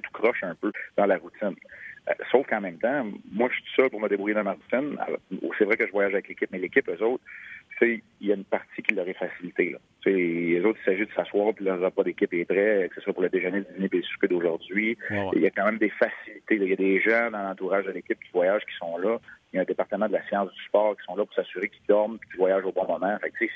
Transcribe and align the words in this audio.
tout 0.00 0.12
croche 0.12 0.42
un 0.42 0.54
peu 0.54 0.72
dans 0.96 1.06
la 1.06 1.18
routine. 1.18 1.54
Euh, 2.08 2.12
sauf 2.30 2.46
qu'en 2.46 2.60
même 2.60 2.78
temps, 2.78 3.06
moi, 3.32 3.48
je 3.48 3.54
suis 3.54 3.64
tout 3.64 3.82
seul 3.82 3.90
pour 3.90 4.00
me 4.00 4.08
débrouiller 4.08 4.34
dans 4.34 4.44
ma 4.44 4.52
routine. 4.52 4.98
C'est 5.58 5.64
vrai 5.64 5.76
que 5.76 5.86
je 5.86 5.92
voyage 5.92 6.12
avec 6.12 6.28
l'équipe, 6.28 6.50
mais 6.52 6.58
l'équipe, 6.58 6.88
eux 6.88 7.02
autres, 7.02 7.24
il 7.80 8.02
y 8.20 8.30
a 8.30 8.34
une 8.34 8.44
partie 8.44 8.82
qui 8.82 8.94
leur 8.94 9.08
est 9.08 9.14
facilitée. 9.14 9.76
Les 10.06 10.60
autres, 10.64 10.78
il 10.82 10.84
s'agit 10.84 11.06
de 11.06 11.12
s'asseoir, 11.12 11.54
puis 11.54 11.64
leur 11.64 11.80
repas 11.80 12.04
d'équipe 12.04 12.32
est 12.32 12.44
prêt, 12.44 12.88
que 12.88 12.94
ce 12.96 13.00
soit 13.00 13.12
pour 13.12 13.22
le 13.22 13.30
déjeuner, 13.30 13.58
le 13.58 13.64
dîner 13.74 13.88
et 13.92 13.96
le 13.96 14.02
souper 14.02 14.28
d'aujourd'hui. 14.28 14.98
Il 15.34 15.40
y 15.40 15.46
a 15.46 15.50
quand 15.50 15.64
même 15.64 15.78
des 15.78 15.90
facilités. 15.90 16.56
Il 16.56 16.68
y 16.68 16.72
a 16.72 16.76
des 16.76 17.00
gens 17.00 17.30
dans 17.30 17.42
l'entourage 17.42 17.86
de 17.86 17.92
l'équipe 17.92 18.18
qui 18.22 18.30
voyagent, 18.32 18.64
qui 18.66 18.76
sont 18.78 18.98
là. 18.98 19.18
Il 19.52 19.56
y 19.56 19.58
a 19.58 19.62
un 19.62 19.66
département 19.66 20.08
de 20.08 20.12
la 20.12 20.26
science 20.26 20.52
du 20.52 20.64
sport 20.64 20.96
qui 20.96 21.04
sont 21.04 21.16
là 21.16 21.24
pour 21.24 21.34
s'assurer 21.34 21.68
qu'ils 21.68 21.86
dorment 21.88 22.16
et 22.16 22.26
qu'ils 22.26 22.38
voyagent 22.38 22.64
au 22.64 22.72
bon 22.72 22.86
moment. 22.86 23.16
Fait 23.20 23.48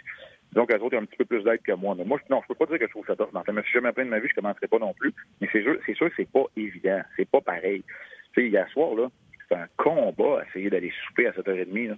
donc, 0.52 0.72
eux 0.72 0.80
autres, 0.80 0.96
ont 0.96 1.02
un 1.02 1.04
petit 1.04 1.16
peu 1.16 1.24
plus 1.24 1.42
d'aide 1.42 1.60
que 1.62 1.72
moi. 1.72 1.94
Mais 1.96 2.04
moi, 2.04 2.18
non, 2.30 2.40
je 2.42 2.48
peux 2.48 2.54
pas 2.54 2.66
dire 2.66 2.78
que 2.78 2.86
je 2.86 2.90
trouve 2.90 3.06
ça 3.06 3.16
tough. 3.16 3.28
Je 3.46 3.52
me 3.52 3.62
suis 3.62 3.72
jamais 3.72 3.92
plein 3.92 4.04
de 4.04 4.10
ma 4.10 4.18
vie, 4.18 4.28
je 4.28 4.34
commencerai 4.34 4.66
pas 4.66 4.78
non 4.78 4.94
plus. 4.94 5.12
Mais 5.40 5.48
c'est 5.52 5.62
sûr, 5.62 5.76
c'est 5.84 5.94
sûr 5.94 6.08
que 6.08 6.14
c'est 6.16 6.30
pas 6.30 6.44
évident. 6.56 7.00
C'est 7.16 7.28
pas 7.28 7.40
pareil. 7.40 7.84
Tu 8.32 8.42
sais, 8.42 8.48
hier 8.48 8.68
soir, 8.70 8.94
là, 8.94 9.08
c'est 9.48 9.56
un 9.56 9.66
combat 9.76 10.42
essayer 10.48 10.70
d'aller 10.70 10.92
souper 11.06 11.26
à 11.26 11.32
7h30, 11.32 11.88
là. 11.88 11.94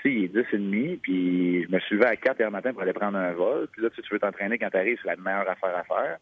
Si, 0.00 0.08
il 0.08 0.24
est 0.24 0.34
10h30, 0.34 1.00
puis 1.00 1.64
je 1.64 1.68
me 1.68 1.80
suis 1.80 1.96
levé 1.96 2.06
à 2.06 2.16
4 2.16 2.38
h 2.38 2.50
matin 2.50 2.72
pour 2.72 2.82
aller 2.82 2.92
prendre 2.92 3.18
un 3.18 3.32
vol. 3.32 3.66
Puis 3.72 3.82
là, 3.82 3.90
tu, 3.90 4.00
veux 4.12 4.20
t'entraîner 4.20 4.56
quand 4.56 4.70
tu 4.70 4.76
arrives, 4.76 4.98
c'est 5.02 5.08
la 5.08 5.16
meilleure 5.16 5.48
affaire 5.50 5.76
à 5.76 5.82
faire. 5.82 6.18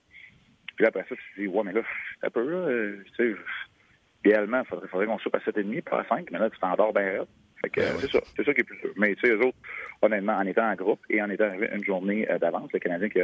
Puis 0.76 0.82
là, 0.82 0.88
après 0.88 1.04
ça, 1.08 1.14
tu 1.14 1.34
te 1.34 1.40
dis, 1.40 1.46
ouais, 1.46 1.62
mais 1.62 1.72
là, 1.72 1.82
un 2.22 2.30
peu 2.30 2.42
là, 2.42 2.56
euh, 2.56 3.04
tu 3.16 3.34
sais, 3.34 3.40
idéalement, 4.24 4.62
il 4.62 4.88
faudrait, 4.88 5.06
qu'on 5.06 5.18
soupe 5.18 5.34
à 5.34 5.38
7h30, 5.38 5.82
pas 5.82 6.00
à 6.00 6.04
5, 6.04 6.30
mais 6.30 6.38
là, 6.38 6.48
tu 6.48 6.58
t'endors 6.58 6.94
bien 6.94 7.12
là. 7.12 7.24
Fait 7.62 7.70
que, 7.70 7.80
ben 7.80 7.98
c'est 8.00 8.10
ça, 8.10 8.20
c'est 8.36 8.44
ça 8.44 8.54
qui 8.54 8.60
est 8.60 8.64
plus 8.64 8.78
sûr. 8.78 8.90
Mais 8.96 9.14
tu 9.14 9.20
sais, 9.20 9.34
eux 9.34 9.44
autres, 9.44 9.58
honnêtement, 10.02 10.34
en 10.34 10.46
étant 10.46 10.70
en 10.70 10.74
groupe 10.74 11.00
et 11.10 11.20
en 11.20 11.28
étant 11.28 11.44
arrivé 11.44 11.68
une 11.72 11.84
journée 11.84 12.30
euh, 12.30 12.38
d'avance, 12.38 12.72
le 12.72 12.78
Canadien 12.78 13.08
qui, 13.08 13.18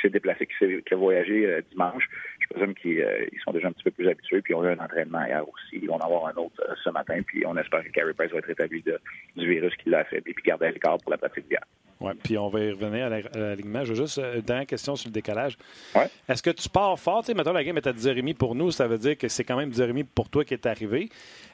s'est 0.00 0.08
déplacé, 0.08 0.46
qui, 0.46 0.94
a 0.94 0.96
voyagé 0.96 1.46
euh, 1.46 1.60
dimanche, 1.70 2.08
je 2.40 2.46
présume 2.48 2.74
qu'ils 2.74 3.40
sont 3.44 3.52
déjà 3.52 3.68
un 3.68 3.72
petit 3.72 3.84
peu 3.84 3.90
plus 3.90 4.08
habitués, 4.08 4.40
puis 4.40 4.54
ils 4.54 4.56
ont 4.56 4.64
eu 4.64 4.68
un 4.68 4.78
entraînement 4.78 5.24
hier 5.24 5.46
aussi. 5.46 5.78
Ils 5.82 5.88
vont 5.88 5.96
en 5.96 6.04
avoir 6.04 6.26
un 6.26 6.34
autre 6.40 6.62
ce 6.82 6.90
matin, 6.90 7.20
puis 7.26 7.44
on 7.46 7.56
espère 7.56 7.84
que 7.84 7.90
Carey 7.90 8.14
Price 8.14 8.30
va 8.30 8.38
être 8.38 8.46
rétabli 8.46 8.82
du 8.82 9.46
virus 9.46 9.74
qui 9.76 9.90
l'a 9.90 10.04
fait, 10.04 10.20
puis 10.20 10.34
garder 10.44 10.68
le 10.68 10.80
corps 10.80 10.98
pour 10.98 11.10
la 11.10 11.18
pratique 11.18 11.46
d'hier. 11.48 11.64
Oui, 12.00 12.12
puis 12.22 12.36
on 12.36 12.48
va 12.48 12.60
y 12.60 12.70
revenir 12.70 13.06
à 13.06 13.08
l'alignement. 13.38 13.84
Je 13.84 13.94
veux 13.94 14.04
juste, 14.04 14.18
euh, 14.18 14.42
dernière 14.42 14.66
question 14.66 14.96
sur 14.96 15.08
le 15.08 15.14
décalage. 15.14 15.56
Ouais. 15.94 16.08
Est-ce 16.28 16.42
que 16.42 16.50
tu 16.50 16.68
pars 16.68 16.98
fort? 16.98 17.22
Tu 17.22 17.28
sais, 17.28 17.34
maintenant, 17.34 17.54
la 17.54 17.64
game 17.64 17.76
est 17.78 17.86
à 17.86 17.92
10h30 17.92 18.34
pour 18.34 18.54
nous, 18.54 18.70
ça 18.70 18.86
veut 18.86 18.98
dire 18.98 19.16
que 19.16 19.28
c'est 19.28 19.44
quand 19.44 19.56
même 19.56 19.70
10h30 19.70 20.04
pour 20.14 20.28
toi 20.28 20.44
qui 20.44 20.52
est 20.52 20.66
arrivé. 20.66 21.08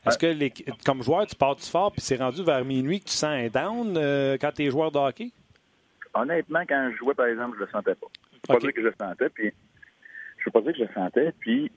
Est-ce 0.05 0.19
que, 0.19 0.27
les, 0.27 0.53
comme 0.85 1.03
joueur, 1.03 1.27
tu 1.27 1.37
pars-tu 1.37 1.71
fort, 1.71 1.93
puis 1.93 2.01
c'est 2.01 2.17
rendu 2.17 2.43
vers 2.43 2.65
minuit 2.65 2.99
que 3.01 3.05
tu 3.05 3.13
sens 3.13 3.31
un 3.31 3.49
down 3.49 3.95
euh, 3.97 4.37
quand 4.41 4.51
tu 4.51 4.65
es 4.65 4.71
joueur 4.71 4.91
de 4.91 4.99
hockey? 4.99 5.31
Honnêtement, 6.15 6.63
quand 6.69 6.91
je 6.93 6.97
jouais, 6.97 7.15
par 7.15 7.27
exemple, 7.27 7.57
je 7.59 7.65
le 7.65 7.71
sentais 7.71 7.95
pas. 7.95 8.09
Je 8.33 8.37
ne 8.37 8.41
peux 8.41 8.55
pas 8.55 8.59
dire 8.59 8.75
que 8.75 8.81
je 8.81 8.87
le 8.87 8.95
sentais, 9.01 9.29
puis 9.29 9.53
je 10.39 10.45
peux 10.45 10.51
pas 10.51 10.61
dire 10.61 10.73
que 10.73 10.79
je 10.79 10.85
le 10.85 10.95
sentais, 10.95 11.33
puis 11.39 11.71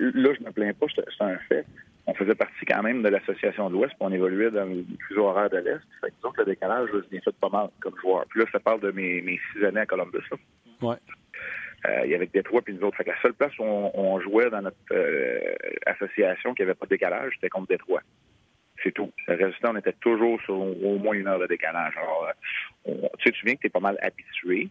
là, 0.00 0.30
je 0.38 0.42
me 0.42 0.50
plains 0.52 0.72
pas, 0.72 0.86
c'est 0.96 1.24
un 1.24 1.36
fait 1.48 1.66
on 2.14 2.24
faisait 2.24 2.34
partie 2.34 2.64
quand 2.66 2.82
même 2.82 3.02
de 3.02 3.08
l'association 3.08 3.68
de 3.68 3.74
l'Ouest, 3.74 3.94
puis 3.94 4.00
on 4.00 4.12
évoluait 4.12 4.50
dans 4.50 4.64
le 4.64 4.84
fuseau 5.08 5.26
horaire 5.26 5.50
de 5.50 5.58
l'Est. 5.58 5.80
Fait 6.00 6.10
que 6.10 6.14
disons 6.16 6.30
que 6.30 6.40
le 6.42 6.46
décalage, 6.46 6.88
je 6.92 6.98
bien 7.10 7.20
fait 7.20 7.34
pas 7.36 7.48
mal 7.48 7.68
comme 7.80 7.94
joueur. 8.00 8.24
Puis 8.28 8.40
là, 8.40 8.46
ça 8.52 8.60
parle 8.60 8.80
de 8.80 8.90
mes, 8.92 9.20
mes 9.20 9.40
six 9.52 9.64
années 9.64 9.80
à 9.80 9.86
Columbus. 9.86 10.22
Ouais. 10.80 10.96
Euh, 11.86 12.02
il 12.04 12.10
y 12.10 12.14
avait 12.14 12.26
Détroit 12.26 12.62
puis 12.62 12.74
nous 12.74 12.86
autres. 12.86 12.96
Fait 12.96 13.04
que 13.04 13.10
la 13.10 13.20
seule 13.20 13.34
place 13.34 13.52
où 13.58 13.64
on, 13.64 14.20
jouait 14.20 14.48
dans 14.50 14.62
notre 14.62 14.76
euh, 14.92 15.54
association 15.86 16.54
qui 16.54 16.62
avait 16.62 16.74
pas 16.74 16.86
de 16.86 16.90
décalage, 16.90 17.32
c'était 17.34 17.48
contre 17.48 17.68
Détroit. 17.68 18.00
C'est 18.82 18.92
tout. 18.92 19.12
Le 19.28 19.34
résultat, 19.34 19.70
on 19.72 19.76
était 19.76 19.92
toujours 19.94 20.40
sur 20.42 20.54
au 20.54 20.98
moins 20.98 21.14
une 21.14 21.26
heure 21.26 21.38
de 21.38 21.46
décalage. 21.46 21.94
Alors, 21.96 22.28
euh, 22.86 23.08
tu 23.18 23.24
sais, 23.24 23.32
tu 23.32 23.44
viens 23.44 23.54
que 23.54 23.60
tu 23.60 23.66
es 23.66 23.70
pas 23.70 23.80
mal 23.80 23.98
habitué. 24.02 24.68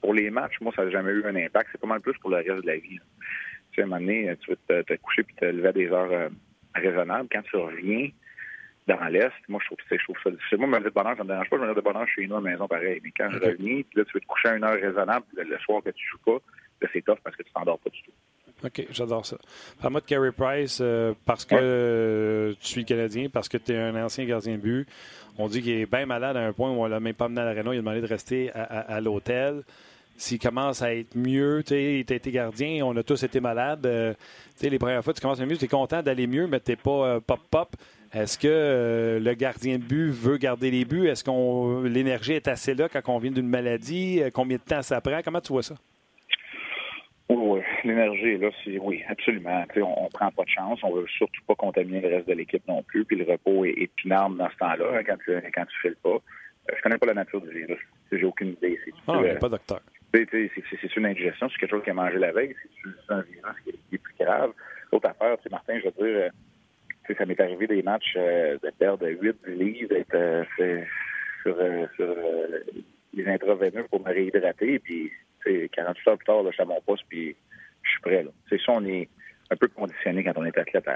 Pour 0.00 0.14
les 0.14 0.30
matchs, 0.30 0.60
moi, 0.60 0.72
ça 0.74 0.84
n'a 0.84 0.90
jamais 0.90 1.12
eu 1.12 1.24
un 1.24 1.36
impact. 1.36 1.70
C'est 1.72 1.80
pas 1.80 1.86
mal 1.86 2.00
plus 2.00 2.18
pour 2.18 2.30
le 2.30 2.36
reste 2.36 2.62
de 2.62 2.66
la 2.66 2.76
vie. 2.76 2.98
Tu 2.98 3.76
sais, 3.76 3.82
à 3.82 3.84
un 3.84 3.88
moment 3.88 4.00
donné, 4.00 4.34
tu 4.40 4.50
veux 4.50 4.82
te, 4.82 4.94
coucher 4.96 5.22
puis 5.22 5.34
te 5.36 5.44
lever 5.44 5.68
à 5.68 5.72
des 5.72 5.88
heures 5.88 6.30
raisonnable. 6.74 7.28
Quand 7.30 7.42
tu 7.42 7.56
reviens 7.56 8.08
dans 8.86 9.04
l'Est, 9.08 9.32
moi, 9.48 9.60
je 9.62 9.66
trouve, 9.66 9.78
je 9.90 10.04
trouve 10.04 10.16
ça 10.22 10.30
difficile. 10.30 10.58
Moi, 10.58 10.66
me 10.66 10.84
de 10.84 10.90
bonheur, 10.90 11.16
ça 11.16 11.24
me 11.24 11.28
dérange 11.28 11.48
pas. 11.48 11.56
Je 11.56 11.62
me 11.62 11.74
de 11.74 11.80
bonheur 11.80 12.08
chez 12.08 12.26
nous 12.26 12.36
à 12.36 12.40
la 12.40 12.50
maison, 12.50 12.66
pareil. 12.66 13.00
Mais 13.02 13.12
quand 13.16 13.30
je 13.30 13.38
reviens, 13.38 13.82
puis 13.82 13.86
là, 13.94 14.04
tu 14.04 14.12
veux 14.14 14.20
te 14.20 14.26
coucher 14.26 14.48
à 14.48 14.56
une 14.56 14.64
heure 14.64 14.80
raisonnable, 14.80 15.24
le, 15.36 15.58
soir 15.58 15.82
que 15.82 15.90
tu 15.90 16.06
joues 16.06 16.18
pas, 16.24 16.38
là, 16.80 16.88
c'est 16.92 17.02
tough 17.02 17.18
parce 17.22 17.36
que 17.36 17.42
tu 17.42 17.52
t'endors 17.52 17.78
pas 17.78 17.90
du 17.90 18.02
tout. 18.02 18.12
OK, 18.64 18.86
j'adore 18.92 19.26
ça. 19.26 19.36
Parle-moi 19.80 20.02
de 20.02 20.06
Carey 20.06 20.30
Price, 20.30 20.78
euh, 20.80 21.14
parce 21.24 21.44
que 21.44 22.54
tu 22.60 22.66
suis 22.66 22.84
Canadien, 22.84 23.28
parce 23.28 23.48
que 23.48 23.56
tu 23.56 23.72
es 23.72 23.76
un 23.76 24.04
ancien 24.04 24.24
gardien 24.24 24.56
de 24.56 24.62
but. 24.62 24.88
On 25.36 25.48
dit 25.48 25.62
qu'il 25.62 25.72
est 25.72 25.90
bien 25.90 26.06
malade 26.06 26.36
à 26.36 26.46
un 26.46 26.52
point 26.52 26.70
où 26.70 26.74
on 26.74 26.86
l'a 26.86 27.00
même 27.00 27.14
pas 27.14 27.24
amené 27.24 27.40
à 27.40 27.44
l'aréna. 27.44 27.74
Il 27.74 27.78
a 27.78 27.80
demandé 27.80 28.00
de 28.00 28.06
rester 28.06 28.52
à 28.52 29.00
l'hôtel 29.00 29.64
s'il 30.16 30.38
commence 30.38 30.82
à 30.82 30.94
être 30.94 31.16
mieux, 31.16 31.62
tu 31.64 31.74
sais, 31.74 32.00
été 32.00 32.30
gardien, 32.30 32.84
on 32.84 32.96
a 32.96 33.02
tous 33.02 33.22
été 33.22 33.40
malades. 33.40 33.86
Euh, 33.86 34.14
tu 34.14 34.20
sais, 34.56 34.70
les 34.70 34.78
premières 34.78 35.02
fois, 35.02 35.12
tu 35.12 35.20
commences 35.20 35.40
à 35.40 35.46
mieux, 35.46 35.56
tu 35.56 35.64
es 35.64 35.68
content 35.68 36.02
d'aller 36.02 36.26
mieux, 36.26 36.46
mais 36.46 36.60
tu 36.60 36.76
pas 36.76 37.20
pop-pop. 37.20 37.74
Euh, 38.14 38.22
Est-ce 38.22 38.38
que 38.38 38.48
euh, 38.48 39.18
le 39.18 39.34
gardien 39.34 39.78
de 39.78 39.82
but 39.82 40.10
veut 40.10 40.36
garder 40.36 40.70
les 40.70 40.84
buts? 40.84 41.08
Est-ce 41.08 41.24
que 41.24 41.86
l'énergie 41.86 42.34
est 42.34 42.48
assez 42.48 42.74
là 42.74 42.88
quand 42.88 43.00
on 43.08 43.18
vient 43.18 43.30
d'une 43.30 43.48
maladie? 43.48 44.22
Combien 44.32 44.58
de 44.58 44.62
temps 44.62 44.82
ça 44.82 45.00
prend? 45.00 45.20
Comment 45.24 45.40
tu 45.40 45.52
vois 45.52 45.62
ça? 45.62 45.74
Oui, 47.28 47.60
l'énergie 47.82 48.36
là, 48.36 48.50
c'est 48.62 48.78
oui, 48.78 49.02
absolument. 49.08 49.64
on, 49.76 50.04
ne 50.04 50.08
prend 50.10 50.30
pas 50.30 50.44
de 50.44 50.50
chance, 50.50 50.80
on 50.82 50.94
veut 50.94 51.06
surtout 51.16 51.40
pas 51.46 51.54
contaminer 51.54 52.00
le 52.00 52.16
reste 52.16 52.28
de 52.28 52.34
l'équipe 52.34 52.66
non 52.68 52.82
plus. 52.82 53.04
Puis 53.06 53.16
le 53.16 53.24
repos 53.24 53.64
est, 53.64 53.70
est 53.70 53.90
dans 54.06 54.28
ce 54.28 54.56
temps-là, 54.58 54.98
hein, 54.98 55.02
quand 55.06 55.16
tu 55.24 55.32
quand 55.54 55.64
tu 55.64 55.80
files 55.80 55.96
pas. 56.02 56.18
Je 56.68 56.80
connais 56.82 56.98
pas 56.98 57.06
la 57.06 57.14
nature 57.14 57.40
du 57.40 57.50
virus. 57.50 57.80
J'ai 58.12 58.24
aucune 58.24 58.50
idée. 58.50 58.78
Ah, 59.08 59.20
pas 59.40 59.48
docteur. 59.48 59.80
C'est 60.12 60.96
une 60.96 61.06
indigestion, 61.06 61.48
c'est 61.48 61.58
quelque 61.58 61.70
chose 61.70 61.84
qui 61.84 61.90
a 61.90 61.94
mangé 61.94 62.18
la 62.18 62.32
veille, 62.32 62.54
c'est 62.84 63.12
un 63.14 63.22
virus 63.22 63.56
qui 63.64 63.94
est, 63.94 63.98
plus 63.98 64.14
grave. 64.20 64.52
L'autre 64.92 65.08
affaire, 65.08 65.38
tu 65.42 65.48
Martin, 65.48 65.78
je 65.78 65.84
veux 65.84 66.06
dire, 66.06 66.30
euh, 67.08 67.14
ça 67.16 67.24
m'est 67.24 67.40
arrivé 67.40 67.66
des 67.66 67.82
matchs 67.82 68.14
euh, 68.16 68.58
de 68.62 68.70
perdre 68.78 69.08
8 69.08 69.36
livres, 69.48 69.88
d'être 69.88 70.14
euh, 70.14 70.44
sur, 71.42 71.56
sur 71.96 72.16
les 73.14 73.26
intraveineux 73.26 73.84
pour 73.90 74.00
me 74.00 74.12
réhydrater, 74.12 74.78
puis 74.80 75.10
48 75.44 76.08
heures 76.08 76.18
plus 76.18 76.26
tard, 76.26 76.42
là, 76.42 76.50
je 76.50 76.54
suis 76.54 76.62
à 76.62 76.66
mon 76.66 76.80
poste, 76.82 77.04
puis 77.08 77.34
je 77.82 77.90
suis 77.90 78.00
prêt. 78.00 78.26
C'est 78.50 78.60
ça, 78.60 78.72
on 78.72 78.84
est 78.84 79.08
un 79.50 79.56
peu 79.56 79.68
conditionné 79.68 80.24
quand 80.24 80.32
on 80.36 80.44
est 80.44 80.56
athlète 80.56 80.88
à, 80.88 80.92